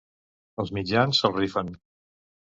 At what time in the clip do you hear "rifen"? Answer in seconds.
1.35-1.69